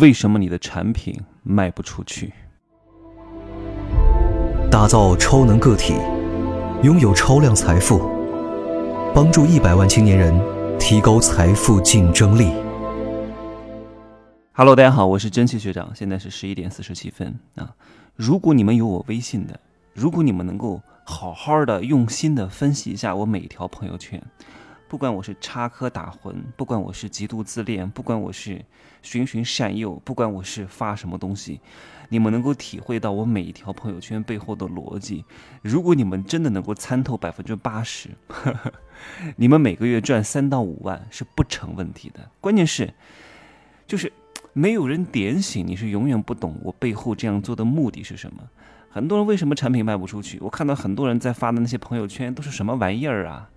[0.00, 2.32] 为什么你的产品卖不出去？
[4.70, 5.94] 打造超能个体，
[6.82, 8.10] 拥有超量财富，
[9.14, 10.38] 帮助一百万青年人
[10.78, 12.52] 提高财富竞争力。
[14.52, 17.74] Hello，大家好，我是蒸汽学长，现在是十一点四十七分啊。
[18.16, 19.58] 如果你们有我微信的，
[19.94, 24.22] 如果你们能够好好的、用心的分析一下我每一条朋友圈。
[24.88, 28.64] 不管我是插科打诨，不管我是极度自恋，不管我是
[29.02, 31.60] 循循善诱，不管我是发什么东西，
[32.08, 35.24] 你们能够体会到我每一条朋友圈背后的逻辑。
[35.60, 38.10] 如果你们真的能够参透百分之八十，
[39.34, 42.30] 你们每个月赚三到五万是不成问题的。
[42.40, 42.94] 关键是，
[43.88, 44.12] 就是
[44.52, 48.40] 没有人点醒你，是永远不懂我背后这样做的目的是什么。
[48.88, 50.38] 很多人为什么产品卖不出去？
[50.40, 53.50] 我看到很多人在发的那些朋友圈都是什么玩意儿啊？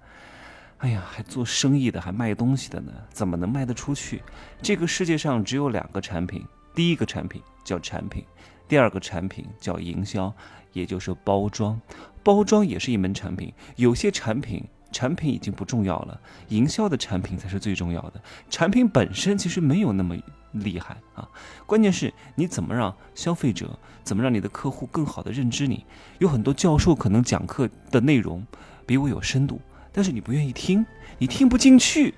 [0.79, 4.21] 哎呀，还做生意的，还卖东西的呢，怎么能卖得出去？
[4.61, 6.41] 这个世界上只有两个产品，
[6.73, 8.23] 第一个产品叫产品，
[8.65, 10.33] 第二个产品叫营销，
[10.71, 11.79] 也就是包装。
[12.23, 13.53] 包装也是一门产品。
[13.75, 18.21] 有些产品，产品已经不重要了，营销的产品才是最重要的。
[18.49, 20.15] 产品本身其实没有那么
[20.53, 21.27] 厉害啊，
[21.65, 25.85] 关键是你怎么让消费者，怎么让你的客户更好的认知你。
[26.19, 28.45] 有很多教授可能讲课的内容
[28.85, 29.59] 比我有深度。
[29.99, 30.85] 但是你不愿意听，
[31.17, 32.13] 你听不进去。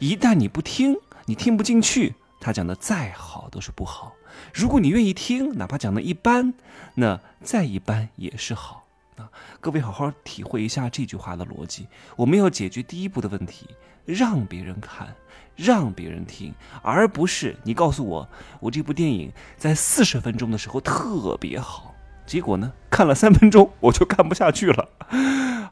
[0.00, 4.14] 一旦你不听，你听不进去，他讲的再好都是不好。
[4.52, 6.52] 如果你愿意听，哪怕讲的一般，
[6.96, 9.30] 那再一般也是好啊。
[9.60, 11.86] 各位好好体会一下这句话的逻辑。
[12.16, 13.68] 我们要解决第一步的问题，
[14.04, 15.14] 让别人看，
[15.54, 21.94] 让别人听，而不是你告诉我，我这部电影在四十分钟的时候特别好，
[22.26, 24.88] 结果呢，看了三分钟我就看不下去了。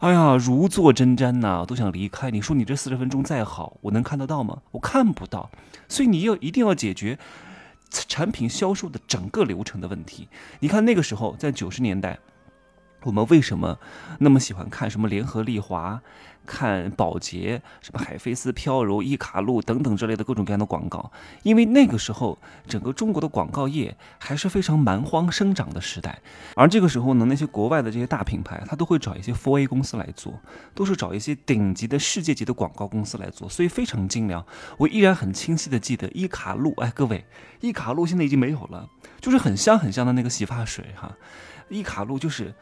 [0.01, 2.31] 哎呀，如坐针毡呐，都想离开。
[2.31, 4.63] 你说你这四十分钟再好，我能看得到吗？
[4.71, 5.51] 我看不到。
[5.89, 7.19] 所以你要一定要解决
[7.91, 10.27] 产品销售的整个流程的问题。
[10.61, 12.19] 你看那个时候，在九十年代，
[13.03, 13.79] 我们为什么
[14.19, 16.01] 那么喜欢看什么联合利华？
[16.47, 21.13] 看宝洁，什么海飞丝飘柔、伊卡璐等等之类的各种各样的广告，
[21.45, 22.37] 因为那个时候
[22.67, 26.19] 整个中国的广告业还是非常蛮荒生长的时代，
[26.57, 30.41] 而这个时候呢，那些国外的这些大品牌，他都会找一些 4A 公司来做，
[30.75, 34.45] 都是找一些顶级的世界级的广告公司来做，所以非常精良。
[34.79, 37.25] 我依然很清晰的记得伊卡璐，哎，各位，
[37.61, 38.89] 伊卡璐现在已经没有了，
[39.21, 41.17] 就是很香很香的那个洗发水哈，
[41.69, 42.53] 伊卡璐就是。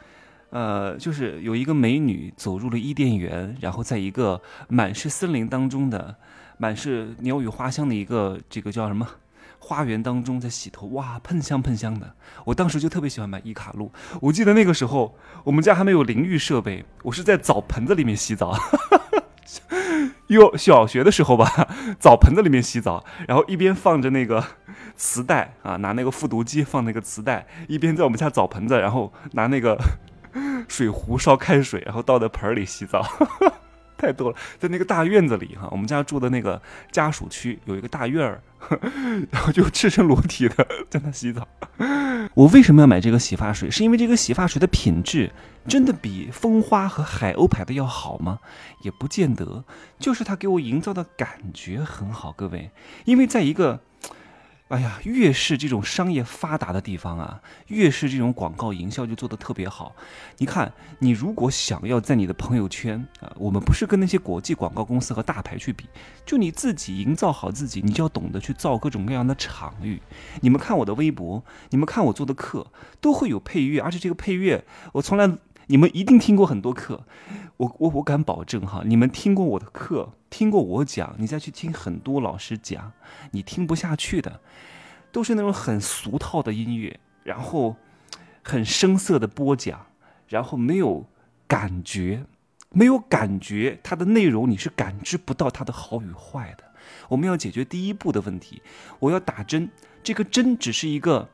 [0.50, 6.16] 呃，就是有一个美女走入了伊甸园，然后在一个满是森林当中的、
[6.56, 9.06] 满是鸟语花香的一个这个叫什么
[9.58, 12.14] 花园当中在洗头，哇，喷香喷香的。
[12.46, 13.92] 我当时就特别喜欢买伊卡露。
[14.22, 15.14] 我记得那个时候
[15.44, 18.56] 我们家还没有淋浴设备，我是在澡盆子里面洗澡。
[20.28, 21.68] 幼小学的时候吧，
[22.00, 24.42] 澡盆子里面洗澡，然后一边放着那个
[24.96, 29.78] 磁带啊，拿那个复读机放那个磁带，一边在我们家澡盆子，然后拿那个。
[30.68, 33.04] 水壶烧开水，然后倒在盆里洗澡，
[33.98, 34.36] 太多了。
[34.58, 36.60] 在那个大院子里哈，我们家住的那个
[36.92, 38.40] 家属区有一个大院儿，
[39.32, 41.48] 然后就赤身裸体的在那洗澡。
[42.34, 43.68] 我为什么要买这个洗发水？
[43.70, 45.32] 是因为这个洗发水的品质
[45.66, 48.38] 真的比蜂花和海鸥牌的要好吗？
[48.82, 49.64] 也不见得，
[49.98, 52.30] 就是它给我营造的感觉很好。
[52.30, 52.70] 各位，
[53.04, 53.80] 因为在一个。
[54.68, 59.96] 哎呀，越是这种商业发达的地方啊，越是这种广告营销就做得特别好。
[60.36, 65.86] 你看，你如果想要在你的朋友圈啊，我们不是跟那些国际广告公司和大牌去比，
[66.26, 70.02] 就你自己营造好自己，你就要懂得去造各种各样的场域。
[70.42, 72.66] 你们看我的微博，你们看我做的课，
[73.00, 74.62] 都会有配乐，而且这个配乐
[74.92, 75.38] 我从来。
[75.68, 77.04] 你们一定听过很多课，
[77.58, 82.92] 我我我敢保证哈，你们听过我的课，听过我讲，你再去听很多老师讲，
[83.32, 84.40] 你听不下去的，
[85.12, 87.76] 都是那种很俗套的音乐，然后
[88.42, 89.86] 很生涩的播讲，
[90.26, 91.04] 然后没有
[91.46, 92.24] 感觉，
[92.70, 96.64] 没有感觉，它的内容你是感知不到它的好与坏的。
[97.08, 98.62] 我们要解决第一步的问题，
[99.00, 99.70] 我要打针，
[100.02, 101.28] 这个针只是一个。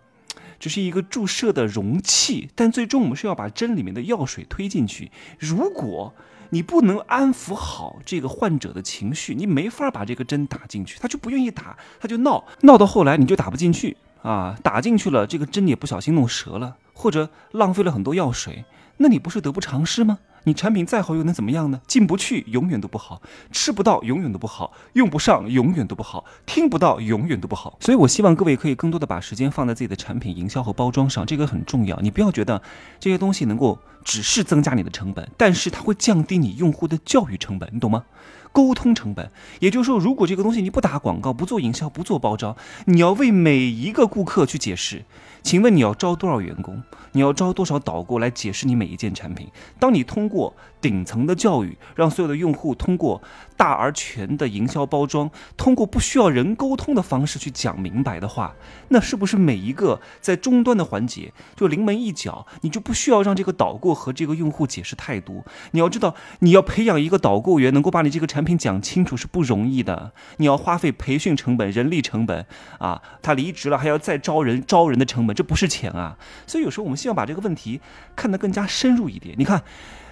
[0.58, 5.10] 只是一个注射的容器，但最终我们是要把针里面的药水推进去。
[5.38, 6.14] 如果
[6.50, 14.56] 你不能安抚好这个患者的情绪，你没法把这个针打进去，他就不愿意打，他就闹，闹到后来你就打不进去啊！
[14.62, 18.64] 打进去了，这个针也不小心弄折了，或者浪费了很多药水，
[18.98, 20.18] 那你不是得不偿失吗？
[20.44, 21.81] 你产品再好又能怎么样呢？
[21.87, 23.20] 进不去永远都不好，
[23.50, 27.76] 吃不到永远都不好，用不上永远都不好，听不到永远都不好。
[27.81, 31.99] 所以，我希望各位可以更多的把时间放在自己的产品营销和包装上，这个很重要。
[32.00, 32.62] 你不要觉得
[33.00, 38.05] 这些东西能够只是增加你的成本，但是它会降低你用户的教育成本，你懂吗？
[38.52, 39.31] 沟通成本。
[39.58, 42.55] 也就是说，如果这个东西你不打广告、不做营销、不做包装，
[42.85, 45.05] 你要为每一个顾客去解释。
[45.44, 46.82] 请问你要招多少员工？
[47.12, 49.46] 你要招多少导购来解释你每一件产品？
[49.79, 53.23] 当你通过顶层的教育，让所有的用户通过
[53.55, 58.55] 大而全的营销包装，通过不需要人沟通的方式去讲明白的话，
[58.88, 65.44] 那是不是每一个在终端的环节就临门一脚，你就不需要让这个导购和这个用户解释太多？
[65.73, 72.46] 你要知道，你要培养一个导购员能够把你这个产品讲清楚是不容易的，你要花费培训成本、人力成本
[72.79, 75.33] 啊，他离职了还要再招人，招人的成本。
[75.34, 76.16] 这不是钱啊，
[76.46, 77.81] 所以有时候我们希望把这个问题
[78.14, 79.34] 看得更加深入一点。
[79.38, 79.62] 你看，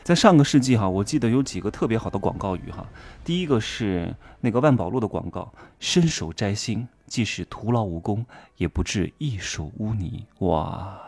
[0.03, 2.85] 在上个世纪哈，我记得有几个特别好的广告语哈。
[3.25, 8.27] 第一个是那个万宝路的广告：“伸手摘星，即使徒劳无功，
[8.57, 11.01] 也不至一手污泥。”哇，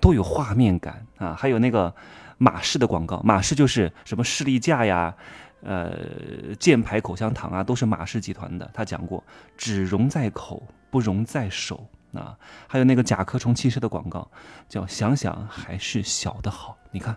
[0.00, 1.34] 多有画面感啊。
[1.38, 1.94] 还有那个
[2.38, 5.14] 马氏的广告，马氏就是什么士力架呀，
[5.62, 8.68] 呃，箭牌口香糖啊，都是马氏集团的。
[8.74, 9.22] 他讲过
[9.56, 10.60] ：“只溶在口，
[10.90, 12.36] 不溶在手。”啊，
[12.66, 14.30] 还有那个甲壳虫汽车的广告，
[14.68, 16.76] 叫“想想还是小的好”。
[16.92, 17.16] 你看，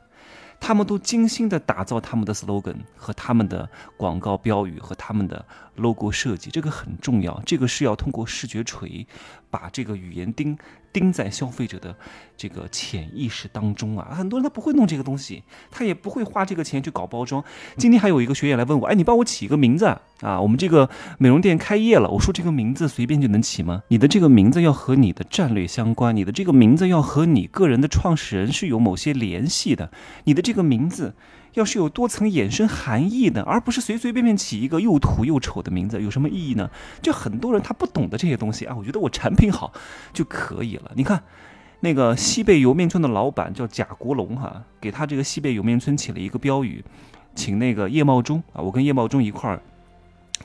[0.60, 5.46] 他们都精心的打造他们的 slogan 和他们的广告标语和他们的
[5.76, 7.42] logo 设计，这个很重要。
[7.46, 9.06] 这个是要通过视觉锤，
[9.50, 10.58] 把这个语言钉。
[10.96, 11.94] 钉在消费者的
[12.38, 17.44] 这个潜意识当中啊，很多人他不会弄这个东西，他也不会花这个钱去搞包装。
[17.76, 19.86] 今天还有一个学员来问我，哎，你帮我起一个名字
[20.22, 20.40] 啊？
[20.40, 22.10] 我们这个美容店开业了。
[22.10, 23.84] 我说这个名字随便就能起吗？
[23.90, 29.92] 你的这个名字要和你的战略相关，你的这个名字要和你个人的创始人是有某些联系的，
[30.24, 31.14] 你的这个名字。
[31.56, 36.70] 要是有多层衍生含义的，而不是随随便便起一个又土又丑的名字，有什么意义呢？
[37.02, 39.74] 就很多人他不懂得这些东西啊，我觉得我产品好
[40.14, 40.92] 就可以了。
[40.96, 41.24] 你看，
[41.80, 46.84] 那个西贝莜面村的老板叫贾国龙哈，给他这个西贝莜面村起了一个标语，
[47.34, 49.62] 请那个叶茂中啊，我跟叶茂中一块儿，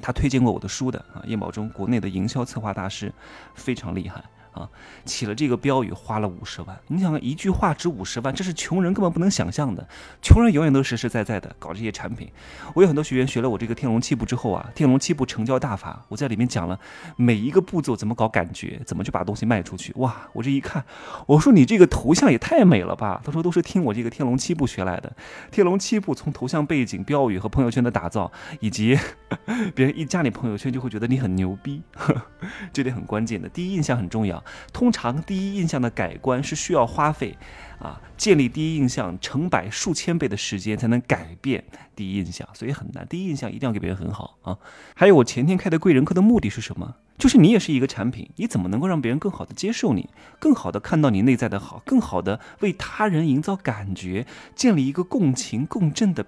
[0.01, 3.13] 他推荐过我的书的啊，叶茂中国内的营销策划大师，
[3.55, 4.23] 非常厉害。
[4.53, 4.69] 啊，
[5.05, 9.87] 起了这个标语花了五十万，你想一句话值五十万，这是穷人根本不能想象的。
[10.21, 12.31] 穷人永远都实实在在的搞这些产品。
[12.75, 16.79] 我有很多学员学了我这个天龙七步之后啊，天龙七步成交大法，我在里面讲了
[17.17, 19.93] 每一个步骤怎么搞感觉，怎么去把东西卖出去。
[19.97, 20.85] 哇，我这一看，
[21.27, 23.21] 我说你这个头像也太美了吧？
[23.25, 25.13] 他说都是听我这个天龙七步学来的。
[25.51, 28.31] 天龙七步从头像背景、标语和朋友圈的打造，
[28.61, 28.99] 以及
[29.75, 31.83] 别人一加你朋友圈就会觉得你很牛逼，
[32.73, 33.49] 这点很关键的。
[33.49, 34.43] 第一印象很重要。
[34.73, 37.37] 通常第一印象的改观是需要花费，
[37.79, 41.65] 啊，建立第一印象成百数千倍的时间才能改变
[41.95, 43.07] 第一印象，所以很难。
[43.09, 44.59] 第一印象一定要给别人很好啊。
[44.95, 46.97] 还有我前天开的贵人课的目的是什么？
[47.19, 50.09] 就是你也是一个产品，你怎么能够让别人更好的接受你，
[50.39, 56.25] 更好的看到你内在的好，更好的为他人营造感觉，建立一个共情共振的。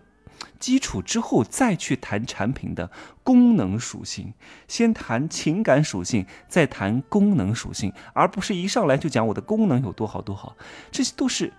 [0.58, 2.90] 基础之后再去谈产品的
[3.23, 4.32] 功能属性，
[4.69, 10.56] 先谈情感属性，再谈功能属性，而不是一上来就讲我的功能有多好多好，
[10.90, 11.52] 这些都是，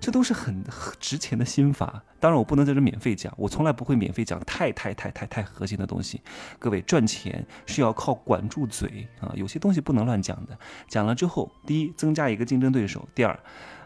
[0.00, 0.64] 这都是很
[0.98, 2.02] 值钱的心法。
[2.18, 6.22] 当然，我不能在这免费讲，我从来不会免费讲太太太太太核心的东西。
[6.58, 10.58] 各位赚钱是要靠管住嘴啊，有些东西不能乱讲的。
[10.88, 13.38] 讲了之后，第一增加一个竞争对手，第二，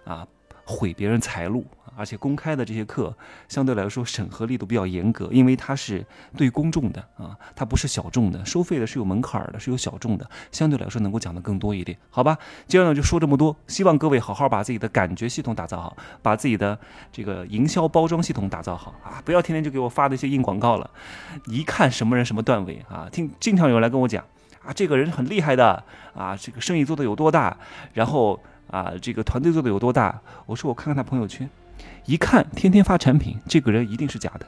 [0.05, 0.27] 啊。
[0.67, 1.67] 毁别人财路，
[1.97, 3.15] 而且公开的这些课
[3.49, 6.05] 相对来说审核力度比较严格，因为它是
[6.37, 12.39] 对公众的啊，它不是小众的，收费的是有门槛的，是有小众的，相对来说能够讲的更多一点，好吧？
[12.67, 16.79] 今天呢就说这么多，希望各位好好把自己的感觉系统打造好，把自己的
[17.13, 20.91] 这个营销包装系统打造好啊，不要天天就给我发那些硬广告了，
[21.47, 24.25] 一看什么人什么段位啊，听经常有人来跟我讲
[24.65, 25.83] 啊，这个人很厉害的
[26.15, 27.57] 啊，这个生意做的有多大，
[27.93, 28.41] 然后。
[28.71, 30.17] 啊，这个团队做的有多大？
[30.47, 31.51] 我说我看看他朋友圈，
[32.07, 34.47] 一看天天发产品，这个人一定是假的，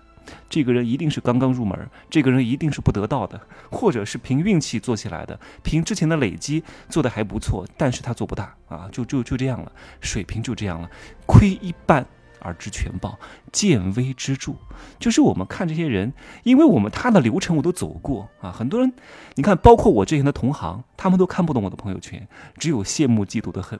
[0.49, 1.79] 这个人一定是刚刚入门，
[2.11, 9.71] 这个人一定是不得道的，或者是凭运气做起来的，凭之前的累积做的还不错，但是他做不大啊，就就就这样了，
[10.01, 10.91] 水平就这样了，
[11.27, 12.07] 亏一半。
[12.43, 13.19] 而知全豹，
[13.51, 14.53] 见微知著，
[14.99, 18.51] 就是我们看这些人，因为我们他的流程我都走过啊。
[18.51, 18.93] 很多人，
[19.37, 22.27] 你看，包括我之前的同行，他们都看不懂我的朋友圈，
[22.59, 23.79] 只有羡慕嫉妒的恨，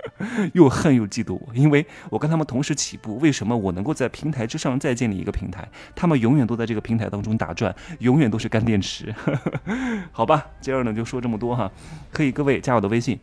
[0.54, 3.18] 又恨又嫉妒我，因为我跟他们同时起步。
[3.18, 5.68] 为什么我能够在平台之上再建立一个平台？
[5.94, 9.14] 他们永远都在这个平台当中打转，永远都是干电池。
[10.12, 11.70] 好吧，今儿呢就说这么多哈，
[12.12, 13.18] 可以各位加我的微信。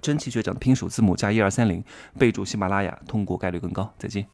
[0.00, 1.82] 真奇学长的拼数字母加一二三零，
[2.18, 3.92] 备注喜马拉雅，通过概率更高。
[3.98, 4.26] 再见。